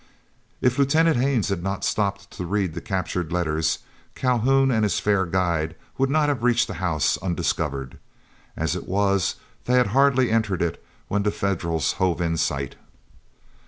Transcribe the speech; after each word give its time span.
If 0.61 0.79
Lieutenant 0.79 1.17
Haines 1.17 1.49
had 1.49 1.61
not 1.61 1.85
stopped 1.85 2.31
to 2.31 2.43
read 2.47 2.73
the 2.73 2.81
captured 2.81 3.31
letters, 3.31 3.77
Calhoun 4.15 4.71
and 4.71 4.81
his 4.83 4.99
fair 4.99 5.27
guide 5.27 5.75
would 5.99 6.09
not 6.09 6.27
have 6.27 6.41
reached 6.41 6.67
the 6.67 6.73
house 6.81 7.17
undiscovered. 7.17 7.99
As 8.57 8.75
it 8.75 8.87
was, 8.87 9.35
they 9.65 9.73
had 9.73 9.85
hardly 9.93 10.31
entered 10.31 10.63
it 10.63 10.83
when 11.07 11.21
the 11.21 11.29
Federals 11.29 11.91
hove 12.01 12.19
in 12.19 12.35
sight. 12.37 12.77